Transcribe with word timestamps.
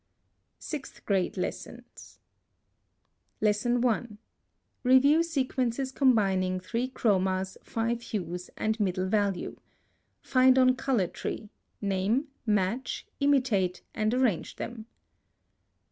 SIXTH 0.57 1.05
GRADE 1.05 1.37
LESSONS. 1.37 2.17
1. 3.39 4.17
Review 4.81 5.21
sequences 5.21 5.91
combining 5.91 6.59
three 6.59 6.87
chromas, 6.89 7.55
five 7.63 8.01
hues, 8.01 8.49
and 8.57 8.79
middle 8.79 9.05
value. 9.05 9.57
Find 10.23 10.57
on 10.57 10.73
Color 10.75 11.05
Tree, 11.07 11.49
name, 11.81 12.29
match, 12.47 13.05
imitate, 13.19 13.83
and 13.93 14.11
arrange 14.15 14.55
them. 14.55 14.87